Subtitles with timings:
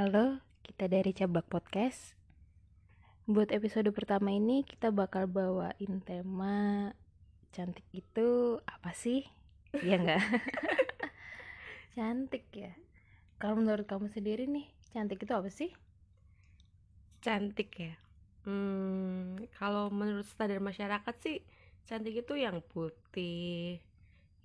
[0.00, 2.16] Halo, kita dari Cabak Podcast.
[3.28, 6.88] Buat episode pertama ini kita bakal bawain tema
[7.52, 9.28] cantik itu apa sih?
[9.76, 10.24] Iya enggak?
[12.00, 12.72] cantik ya.
[13.36, 15.68] Kalau menurut kamu sendiri nih, cantik itu apa sih?
[17.20, 17.92] cantik ya
[18.48, 21.44] hmm, kalau menurut standar masyarakat sih
[21.84, 23.84] cantik itu yang putih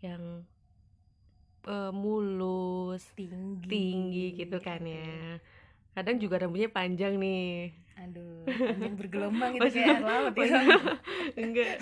[0.03, 0.43] yang
[1.65, 3.67] eh, mulus Tinggi.
[3.67, 5.39] tinggi gitu kan ya
[5.91, 10.59] kadang juga rambutnya panjang nih Aduh, panjang bergelombang itu Oh, kayak air laut ya.
[11.39, 11.73] enggak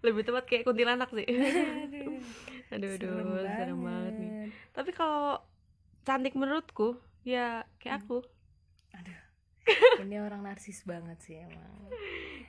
[0.00, 2.20] lebih tepat kayak kuntilanak sih Aduh,
[2.68, 4.50] aduh serem aduh serem banget nih banget.
[4.70, 5.40] tapi kalau
[6.04, 8.04] cantik menurutku ya kayak Hmm.
[8.04, 8.16] aku
[8.94, 9.20] Aduh,
[9.98, 11.90] ini orang narsis banget sih emang.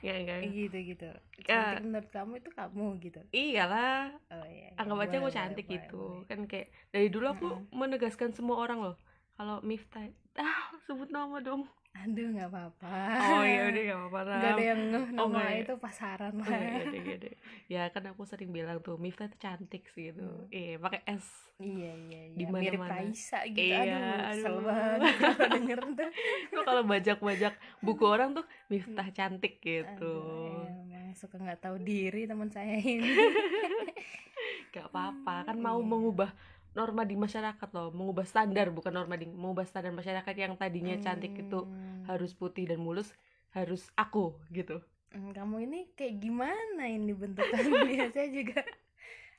[0.04, 1.08] Ya enggak Gitu gitu.
[1.46, 1.76] Ya.
[1.76, 3.20] Cantik menurut kamu itu kamu gitu.
[3.32, 4.70] iyalah Oh iya.
[4.72, 4.78] iya.
[4.80, 6.26] anggap aja aku cantik boleh, gitu boleh.
[6.28, 7.72] kan kayak dari dulu aku Mm-mm.
[7.72, 8.96] menegaskan semua orang loh
[9.36, 10.08] kalau Miftah
[10.42, 11.64] ah sebut nama dong
[11.98, 12.94] Aduh nggak apa-apa.
[13.30, 15.58] oh iya udah gak apa-apa Nggak ada yang ngeh Oh, nama nggak ya?
[15.58, 16.50] itu pasaran Oh, lah.
[16.52, 17.34] iya, iya, iya, iya.
[17.66, 20.46] ya kan aku sering bilang tuh Miftah tuh cantik sih gitu Hmm.
[20.48, 22.36] iya pakai S Iya iya iya.
[22.36, 23.00] Di Mirip mana-mana.
[23.00, 23.64] Raisa gitu.
[23.64, 24.62] Iya, aduh, kesel aduh.
[24.62, 26.10] banget kalau denger tuh.
[26.50, 32.24] Kok kalau bajak-bajak buku orang tuh Miftah cantik gitu Aduh, emang suka nggak tahu diri
[32.24, 33.08] teman saya ini.
[34.68, 35.88] gak apa-apa kan Hmm, mau iya.
[35.88, 36.30] mengubah
[36.70, 41.32] norma di masyarakat loh mengubah standar bukan norma di mengubah standar masyarakat yang tadinya cantik
[41.34, 41.72] itu Hmm.
[42.06, 43.10] Harus putih dan mulus
[43.52, 44.80] harus aku gitu.
[45.10, 48.60] Hmm, kamu ini kayak gimana ini bentukan biasanya juga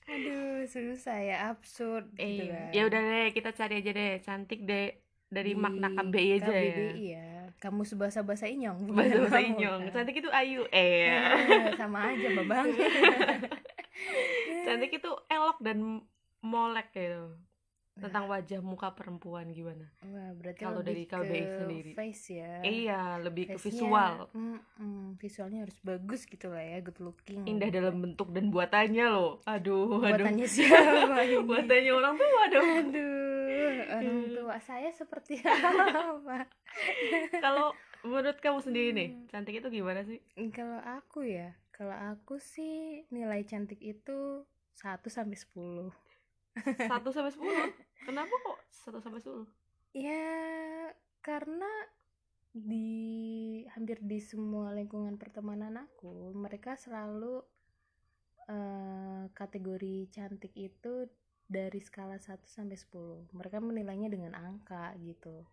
[0.07, 2.71] aduh susah ya absurd gitu kan.
[2.71, 4.95] ya udah deh kita cari aja deh cantik deh
[5.27, 6.47] dari Di makna KBI aja.
[6.47, 7.27] Ya KBBI ya
[7.59, 8.79] kamu bahasa bahasa inyong.
[8.95, 9.81] Bahasa bahasa inyong.
[9.89, 9.93] kan?
[9.99, 11.11] cantik itu ayu eh.
[11.11, 12.67] Ah, sama aja babang
[14.67, 16.03] cantik itu elok dan
[16.39, 17.35] molek gitu
[17.99, 19.85] tentang wajah muka perempuan gimana?
[20.03, 21.91] Wah, berarti Kalau dari KBBI ke sendiri.
[21.93, 22.53] face ya.
[22.61, 24.29] Iya lebih ke visual.
[24.31, 27.41] mm-mm, visualnya harus bagus gitu lah ya good looking.
[27.43, 29.41] Indah dalam bentuk dan buatannya loh.
[29.43, 30.23] Aduh aduh.
[30.23, 31.37] Buatannya siapa ini?
[31.41, 36.45] Buatannya orang tuh aduh aduh orang tua saya seperti apa?
[37.37, 39.25] Kalau menurut kamu sendiri nih Hmm.
[39.27, 40.19] cantik itu gimana sih?
[40.51, 44.45] Kalau aku ya, kalau aku sih nilai cantik itu
[44.75, 45.89] 1 sampai 10.
[46.89, 47.67] Satu sampai sepuluh
[48.07, 49.47] kenapa kok satu sampai sepuluh
[49.95, 50.93] Ya,
[51.25, 51.69] karena
[52.53, 52.89] di
[53.73, 57.41] hampir di semua lingkungan pertemanan aku, mereka selalu
[58.47, 60.93] eh, kategori cantik itu
[61.47, 63.27] dari skala 1 sampai 10.
[63.31, 65.43] Mereka menilainya dengan angka gitu.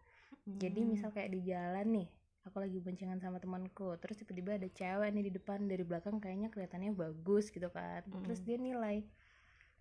[0.45, 0.91] Jadi Hmm.
[0.93, 2.09] misal kayak di jalan nih,
[2.47, 6.49] aku lagi boncengan sama temanku, terus tiba-tiba ada cewek nih di depan dari belakang kayaknya
[6.53, 8.03] kelihatannya bagus gitu kan.
[8.23, 8.47] Terus Mm.
[8.47, 8.97] dia nilai,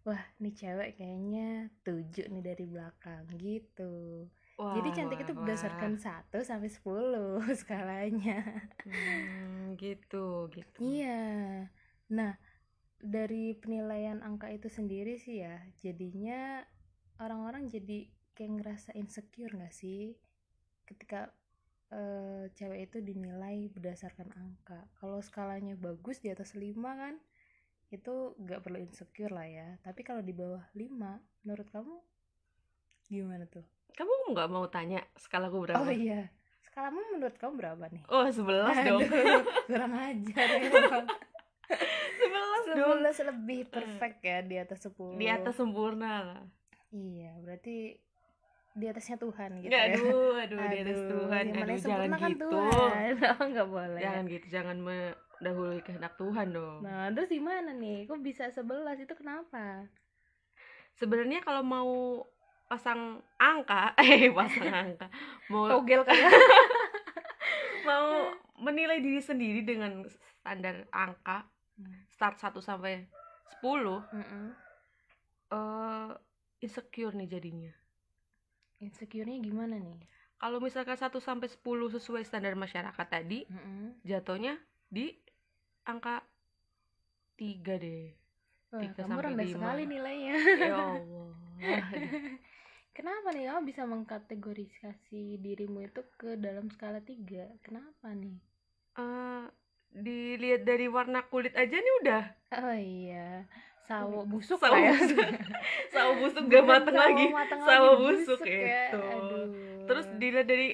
[0.08, 4.28] wah nih cewek kayaknya tujuh nih dari belakang gitu.
[4.58, 8.40] Wah, Jadi cantik wah, itu berdasarkan 1 sampai 10 skalanya.
[8.86, 11.70] Hmm, gitu gitu Iya.
[12.18, 12.34] Nah,
[13.00, 16.64] dari penilaian angka itu sendiri sih ya, jadinya
[17.24, 20.16] orang-orang jadi kayak ngerasa insecure gak sih?
[20.90, 21.32] Ketika
[21.94, 24.80] eh, cewek itu dinilai berdasarkan angka.
[25.00, 27.16] Kalau skalanya bagus di atas 5 kan,
[27.94, 29.78] itu gak perlu insecure lah ya.
[29.80, 30.90] Tapi kalau di bawah 5,
[31.46, 31.96] menurut kamu
[33.06, 33.62] gimana tuh?
[33.94, 36.26] kamu nggak mau tanya skala gue berapa Oh iya.
[36.66, 38.02] Skalamu menurut kamu berapa nih?
[38.10, 41.06] oh sebelas dong Aduh, kurang ajar emang.
[42.18, 46.42] sebelas dong 11 lebih perfect ya di atas 10 di atas sempurna lah
[46.90, 48.02] iya berarti
[48.74, 49.86] di atasnya Tuhan gitu ya.
[49.88, 51.44] aduh aduh di atas Aduh, Tuhan.
[51.46, 52.46] yang aduh jangan kan gitu.
[52.50, 53.12] Tuhan.
[53.34, 54.00] Oh nggak boleh.
[54.00, 56.80] Jangan gitu jangan mendahului kehendak Tuhan dong.
[56.82, 58.06] Nah terus gimana nih?
[58.06, 58.66] Kok bisa 11
[59.00, 59.86] itu kenapa?
[60.94, 61.92] Sebenarnya kalau mau
[62.66, 63.02] pasang
[63.36, 65.08] angka eh pasang angka
[65.48, 66.18] mau togel kan?
[67.84, 72.06] mau menilai diri sendiri dengan standar angka Hmm.
[72.08, 73.10] start 1 sampai
[73.58, 73.66] 10
[74.14, 74.46] Mm-mm.
[75.50, 76.10] eh
[76.60, 77.74] insecure nih jadinya
[78.86, 79.98] insecure-nya gimana nih?
[80.38, 83.96] Kalau misalkan 1 sampai 10 sesuai standar masyarakat tadi Mm-mm.
[84.04, 84.54] jatuhnya
[84.92, 85.06] di
[85.86, 86.16] angka
[87.40, 88.06] 3 deh.
[88.72, 89.54] Wah, Tiga kamu sampai rendah lima.
[89.54, 90.36] sekali nilainya.
[90.60, 91.30] Ya Allah.
[92.98, 98.38] Kenapa nih kamu bisa mengkategorisasi dirimu itu ke dalam skala 3 kenapa nih?
[98.98, 99.44] Eh,
[100.06, 102.24] dilihat dari warna kulit aja nih udah.
[102.54, 103.46] Oh iya
[103.84, 105.20] sawo busuk Sawo ya busuk.
[105.94, 108.56] sawo busuk gak mateng sawo lagi mateng sawo lagi, busuk ya.
[108.88, 109.46] itu Aduh.
[109.84, 110.70] terus dilihat dari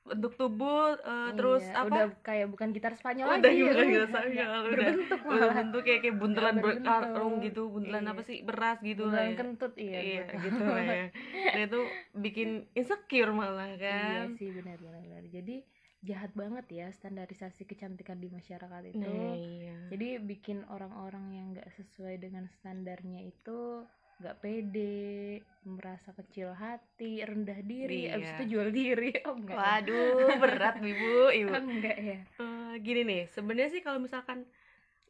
[0.00, 0.96] bentuk tubuh
[1.32, 4.58] terus Iya, apa udah kayak bukan gitar Spanyol Udah lagi bukan gitar udah, Spanyol, udah
[4.64, 4.70] udah.
[4.90, 8.10] berbentuk udah malah bentuk kayak kayak buntelan Udah berkarung gitu buntelan Iya.
[8.10, 10.40] apa sih beras gitu lah ya kentut iya, iya betul.
[10.42, 11.04] gitu lah ya
[11.50, 11.80] nah itu
[12.16, 13.82] bikin insecure malah iya
[14.24, 15.56] kan sih benar benar benar jadi
[16.00, 19.00] jahat banget ya standarisasi kecantikan di masyarakat itu.
[19.00, 19.76] Nah iya.
[19.90, 23.84] Jadi bikin orang-orang yang nggak sesuai dengan standarnya itu
[24.20, 28.16] nggak pede merasa kecil hati rendah diri Iya.
[28.16, 29.12] abis itu jual diri.
[29.28, 29.60] Oh enggak ya?
[29.60, 31.52] waduh berat ibu ibu.
[31.52, 32.18] Oh, enggak ya?
[32.24, 34.44] Eh, gini nih sebenarnya sih kalau misalkan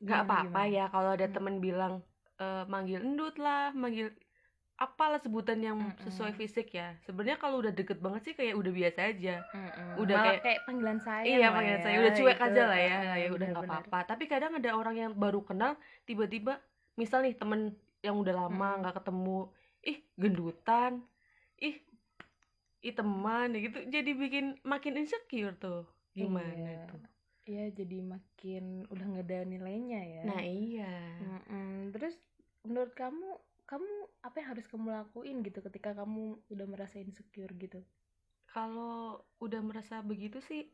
[0.01, 1.35] nggak apa-apa ya kalau ada Hmm.
[1.35, 1.95] temen bilang
[2.39, 4.11] eh, manggil endut lah manggil
[4.81, 6.01] apalah sebutan yang Mm-mm.
[6.03, 6.97] sesuai fisik ya.
[7.05, 9.45] Sebenarnya kalau udah deket banget sih kayak udah biasa aja.
[9.53, 10.01] Mm-mm.
[10.01, 11.97] Udah Malah kayak- panggilan saya iya panggilan ya, saya.
[12.01, 12.47] Udah cuek itu.
[12.49, 12.97] aja lah ya.
[13.15, 13.99] Ya udah nggak apa-apa.
[14.09, 16.57] Tapi kadang ada orang yang baru kenal tiba-tiba
[16.97, 21.05] misal nih temen yang udah lama nggak ketemu ih gendutan
[21.57, 21.77] ih
[22.81, 23.79] ih teman ya gitu.
[23.85, 25.85] Jadi bikin makin insecure tuh.
[26.11, 26.89] Gimana Iya.
[26.89, 27.01] tuh
[27.43, 30.23] Iya jadi makin udah nggak ada nilainya ya.
[30.25, 30.95] Nah iya.
[31.21, 31.91] Mm-mm.
[31.91, 32.17] terus
[32.63, 33.37] menurut kamu
[33.71, 33.87] kamu
[34.21, 37.81] apa yang harus kamu lakuin gitu ketika kamu udah merasa insecure gitu?
[38.51, 40.67] Kalau udah merasa begitu sih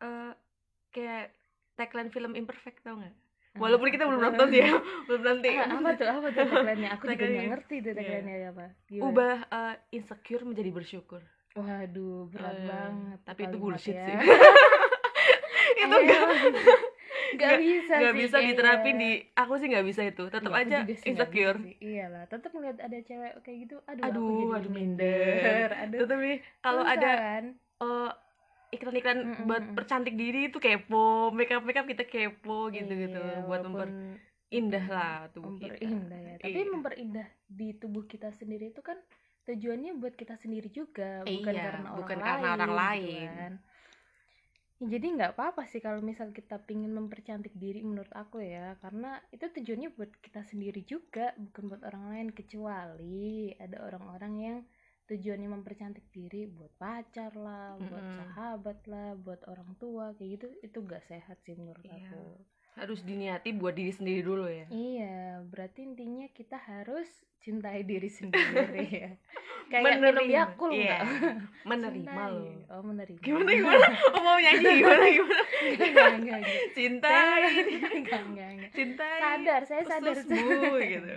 [0.00, 0.32] eh
[0.90, 1.36] kayak
[1.76, 3.12] tagline film imperfect tau nggak?
[3.60, 4.68] Walaupun kita belum nonton ya
[5.06, 5.48] belum nanti.
[5.52, 6.88] Ah, apa tuh apa tuh tagline-nya?
[6.96, 7.98] Aku juga nggak ngerti tuh Iya.
[8.00, 8.66] tagline-nya apa.
[8.88, 9.04] Gimana?
[9.12, 11.20] ubah eh, insecure menjadi bersyukur.
[11.50, 14.06] Waduh berat Eh, banget tapi itu bullshit ya.
[14.06, 14.16] sih.
[15.80, 16.08] Itu Eh,
[17.34, 18.46] nggak bisa nggak bisa kayaknya.
[18.46, 19.06] diterapin di
[19.40, 20.76] aku sih nggak bisa itu tetap aku aja
[21.08, 25.98] insecure iyalah tetap ngeliat ada cewek kayak gitu aduh, Aduh, aku jadi aduh, minder aduh
[25.98, 27.44] tetap nih kalau ada kan?
[27.82, 28.08] eh,
[28.74, 29.76] iklan-iklan Mm-mm, buat mm-mm.
[29.76, 30.96] percantik diri itu kepo
[31.38, 33.88] makeup makeup kita kepo gitu gitu Iya, buat walaupun
[34.50, 36.68] memperindah lah tubuh kita memperindah ya tapi Iya.
[36.72, 37.28] memperindah
[37.58, 38.98] di tubuh kita sendiri itu kan
[39.48, 43.28] tujuannya buat kita sendiri juga bukan Iya, karena orang bukan lain karena orang gitu lain.
[43.28, 43.50] kan.
[44.80, 49.10] Ya, jadi nggak apa-apa sih kalau misal kita pingin mempercantik diri menurut aku ya karena
[49.34, 54.58] itu tujuannya buat kita sendiri juga bukan buat orang lain kecuali ada orang-orang yang
[55.08, 58.16] tujuannya mempercantik diri buat pacar lah buat Mm-mm.
[58.18, 62.00] sahabat lah buat orang tua kayak gitu itu gak sehat sih menurut Iya.
[62.00, 62.22] aku
[62.72, 67.08] harus diniati buat diri sendiri dulu ya Iya, berarti intinya kita harus
[67.38, 69.10] cintai diri sendiri ya.
[69.66, 70.32] Kayak minum Menerima.
[70.34, 70.98] Yakult Iya.
[70.98, 71.02] enggak?
[71.62, 72.30] menerima Cintai.
[72.30, 73.20] loh Oh, menerima.
[73.20, 76.60] gimana gimana oh, mau nyanyi gimana gimana Enggak, enggak, enggak, enggak.
[76.70, 77.42] cintai
[77.96, 78.70] Enggak, enggak, enggak.
[78.70, 80.12] cintai Sadar, saya sadar.
[80.14, 81.14] ususmu gitu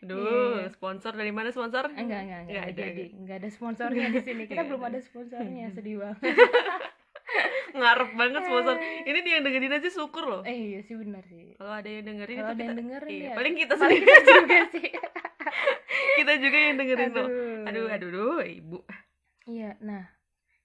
[0.00, 0.16] Duh,
[0.56, 0.72] Iya.
[0.72, 1.84] sponsor dari mana sponsor?
[1.90, 4.42] Enggak, enggak, enggak, Nggak ada, jadi enggak ada sponsornya di sini.
[4.42, 4.88] Kita Nggak belum ada.
[4.88, 6.32] ada sponsornya, sedih banget.
[7.70, 8.76] Ngarep banget sponsor.
[8.80, 10.42] Ini dia yang dengerin aja syukur loh.
[10.42, 11.54] Eh, iya sih benar sih.
[11.54, 13.34] Kalau ada yang dengerin Kalau ada yang dengerin iya, ya.
[13.38, 14.10] paling kita paling sendiri.
[14.10, 14.88] kita juga sih.
[16.18, 17.28] kita juga yang dengerin loh.
[17.28, 17.66] Aduh.
[17.68, 18.78] Aduh, aduh, aduh, ibu.
[19.50, 20.04] Iya, nah,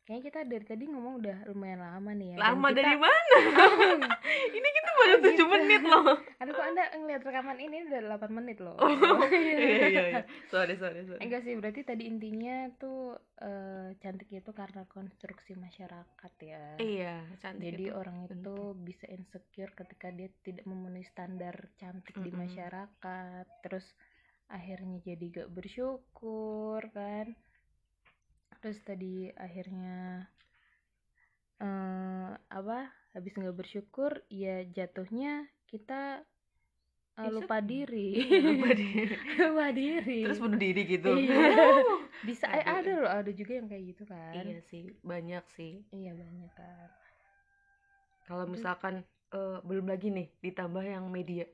[0.06, 2.38] kayaknya kita dari tadi ngomong udah lumayan lama nih ya.
[2.38, 3.38] Lama kita- dari mana?
[4.58, 5.44] Ini kita baru 7 gitu.
[5.46, 6.14] menit loh.
[6.38, 8.90] Aduh kok anda ngeliat rekaman ini udah 8 menit loh Oh,
[9.28, 10.22] iya, iya, iya.
[10.46, 11.20] Sorry, sorry, sorry.
[11.20, 17.66] Enggak sih, berarti tadi intinya tuh eh, cantik itu karena konstruksi masyarakat ya Iya, cantik
[17.68, 17.94] Jadi itu.
[17.94, 22.46] orang itu bisa insecure ketika dia tidak memenuhi standar cantik di Mm-mm.
[22.46, 23.86] masyarakat Terus
[24.46, 27.34] akhirnya jadi gak bersyukur kan
[28.66, 30.26] Terus tadi akhirnya
[31.62, 32.80] eh apa
[33.14, 36.26] habis nggak bersyukur ya jatuhnya kita
[37.22, 38.10] eh, lupa diri
[38.44, 39.16] Lupa diri.
[39.40, 41.12] lupa diri Terus bunuh diri gitu.
[41.16, 41.38] Iya.
[42.28, 42.82] bisa eh, Aduh.
[42.82, 45.72] ada loh ada juga yang kayak gitu kan Iya sih, banyak sih.
[45.94, 46.90] iya banyak kan
[48.28, 48.96] Kalau misalkan
[49.38, 51.46] eh, belum lagi nih ditambah yang media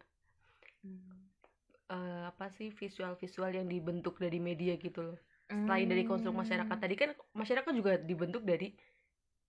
[0.83, 1.27] Hmm.
[1.95, 5.17] eh, apa sih visual-visual yang dibentuk dari media gitu loh.
[5.51, 6.83] Selain dari konstruk masyarakat Hmm.
[6.83, 8.71] tadi kan masyarakat juga dibentuk dari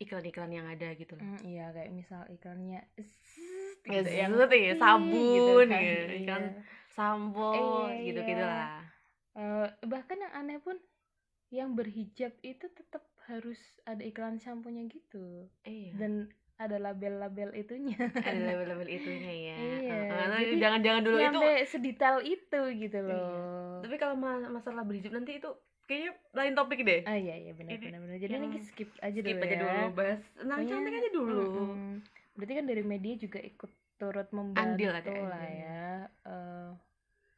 [0.03, 1.23] iklan-iklan yang ada gitu loh.
[1.23, 5.95] Hmm, iya kayak misal iklannya zzz, Ya, gitu, yang zzz ya, ih, sabun kan, ya,
[6.11, 6.19] iya.
[6.19, 6.43] iklan
[6.93, 7.49] Sampo
[7.89, 8.51] Iya, gitu-gitu iya.
[8.51, 8.83] lah.
[9.33, 10.77] Eh, bahkan yang aneh pun
[11.53, 15.93] yang berhijab itu tetap harus ada iklan samponya gitu Iya.
[15.97, 16.13] dan
[16.63, 19.57] ada label-label itunya ada level-level itunya ya.
[19.83, 21.41] Iya, nah, jadi jangan-jangan dulu itu.
[21.67, 23.09] sedetail itu gitu Iya.
[23.09, 25.51] loh Tapi kalau ma- masalah berhijab nanti itu
[25.85, 27.01] kayaknya lain topik deh.
[27.03, 29.83] ah iya iya benar benar benar jadi ini skip aja Skip dulu aja ya dulu,
[29.93, 31.43] bahas tentang Pokoknya, cantik aja dulu.
[31.45, 31.95] mm-mm.
[32.33, 35.29] berarti kan dari media juga ikut turut membantu Andil lah andil.
[35.59, 35.87] ya
[36.25, 36.69] eh,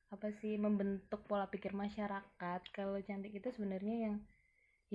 [0.08, 4.16] apa sih membentuk pola pikir masyarakat kalau cantik itu sebenarnya yang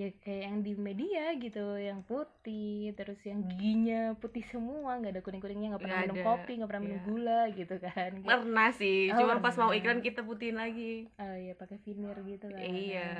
[0.00, 5.22] ya kayak yang di media gitu yang putih terus yang giginya putih semua nggak ada
[5.26, 7.06] kuning kuningnya nggak pernah Nggak minum ada, kopi nggak pernah minum iya.
[7.08, 10.92] gula gitu kan Kayak, Pernah sih, Oh, cuma pas mau iklan kita putihin lagi.
[11.16, 13.10] oh ya pakai veneer gitu kan Iya.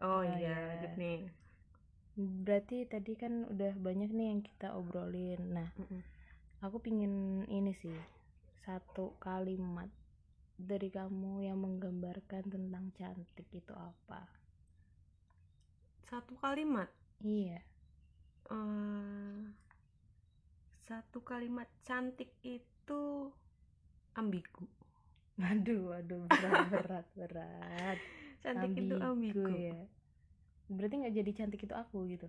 [0.00, 0.56] Oh, Oh, iya, iya.
[0.72, 1.18] lanjut nih.
[2.44, 6.00] berarti tadi kan udah banyak nih yang kita obrolin nah Mm-mm.
[6.60, 7.14] aku pingin
[7.48, 7.96] ini sih
[8.60, 9.88] satu kalimat
[10.60, 14.20] dari kamu yang menggambarkan tentang cantik itu apa
[16.10, 16.90] satu kalimat?
[17.22, 17.62] Iya.
[18.50, 19.38] Eh
[20.90, 23.30] satu kalimat cantik itu
[24.18, 24.66] ambigu.
[25.38, 27.98] Aduh aduh berat berat berat.
[28.42, 29.78] Cantik itu ambigu ya.
[30.66, 32.26] Berarti nggak jadi cantik itu aku gitu?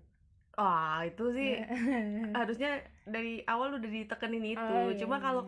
[0.62, 1.66] Wah itu sih.
[2.38, 4.62] Harusnya dari awal udah ditekenin itu.
[4.62, 5.26] Oh, iya, cuma iya.
[5.26, 5.44] kalau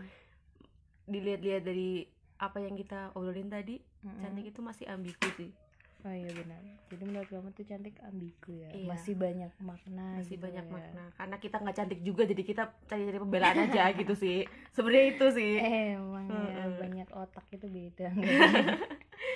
[1.06, 2.10] dilihat-lihat dari
[2.40, 4.20] apa yang kita obrolin tadi Mm-mm.
[4.20, 5.52] cantik itu masih ambigu sih
[6.04, 6.62] oh iya benar.
[6.86, 8.70] Jadi menurut kamu tuh cantik ambigu ya?
[8.70, 8.88] Iya.
[8.88, 10.72] masih banyak makna masih gitu banyak ya.
[10.72, 11.04] makna.
[11.12, 14.38] Karena kita nggak cantik juga jadi kita cari-cari pembelaan aja gitu sih.
[14.70, 15.54] Sebenarnya itu sih.
[15.56, 16.80] Eh emang ya Mm-mm.
[16.80, 18.08] banyak otak itu beda.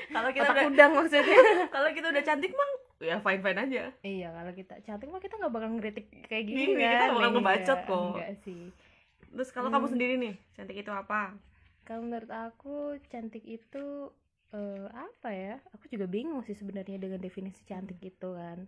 [0.08, 1.40] Kalau kita otak udah udang maksudnya.
[1.74, 3.84] Kalau kita udah cantik mah ya fine fine aja.
[4.02, 6.98] Iya kalau kita cantik mah kita nggak bakal ngeritik kayak gini Iya, kita kan.
[6.98, 8.02] nggak bakal Iya, ngebacot kok.
[8.08, 8.64] enggak sih.
[9.28, 9.76] Terus kalau Hmm.
[9.76, 11.22] kamu sendiri nih cantik itu apa?
[11.84, 13.86] Kalau menurut aku cantik itu
[14.56, 15.56] eh, apa ya?
[15.76, 18.68] Aku juga bingung sih sebenarnya dengan definisi cantik itu kan.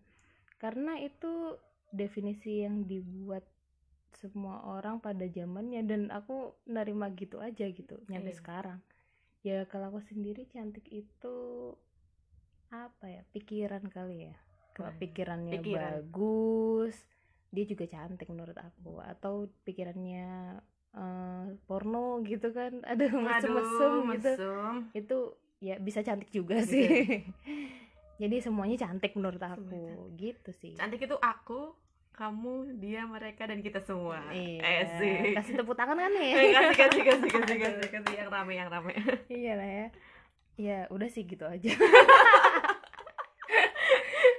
[0.59, 1.55] Karena itu
[1.89, 3.45] definisi yang dibuat
[4.13, 8.81] semua orang pada zamannya dan aku nerima gitu aja gitu nyampe sekarang.
[9.45, 11.35] Ya kalau aku sendiri cantik itu
[12.69, 13.21] apa ya?
[13.31, 14.35] Pikiran kali ya.
[14.75, 15.93] Kalau Wah, pikirannya pikiran.
[16.03, 16.95] bagus
[17.49, 18.99] dia juga cantik menurut aku.
[18.99, 20.59] Atau pikirannya
[20.93, 22.83] eh, porno gitu kan.
[22.91, 24.33] Aduh mesum-mesum gitu.
[24.35, 24.75] mesum.
[24.91, 25.17] itu
[25.59, 26.71] ya bisa cantik juga Bisa.
[26.71, 26.87] sih.
[28.21, 29.63] jadi semuanya cantik menurut aku.
[29.67, 30.73] Semuanya gitu sih.
[30.75, 31.75] Cantik itu aku
[32.11, 34.19] kamu dia mereka dan kita semua.
[34.31, 35.15] Iya eh sih.
[35.35, 38.13] kasih tepuk tangan kan nih Eh, kasih kasih kasih kasih kasih kasih.
[38.15, 38.91] Yang rame yang rame.
[39.27, 39.87] Iya lah ya.
[40.59, 41.71] Ya udah sih gitu aja.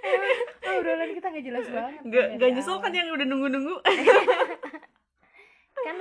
[0.04, 0.36] Emang
[0.76, 2.00] obrolan kita nggak jelas banget.
[2.04, 3.96] Nggak dari nggak nyesel kan yang udah nunggu nunggu kan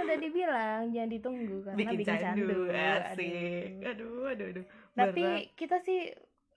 [0.02, 3.70] udah dibilang jangan ditunggu karena bikin, bikin, candu, candu, asik.
[3.80, 3.88] Aduh.
[3.88, 4.66] aduh aduh aduh.
[4.94, 5.56] Tapi Berat.
[5.56, 6.02] kita sih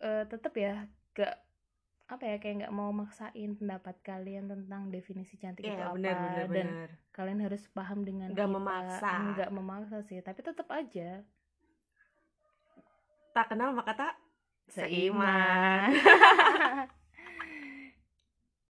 [0.00, 0.74] eh, tetap ya
[1.12, 1.34] gak
[2.04, 5.96] apa ya kayak nggak mau maksain pendapat kalian tentang definisi cantik itu Iya apa.
[5.96, 6.88] benar benar dan benar.
[7.10, 9.10] kalian harus paham dengan Nggak memaksa.
[9.32, 11.24] nggak memaksa sih tapi tetap aja.
[13.32, 14.12] Tak kenal maka tak
[14.68, 15.88] seiman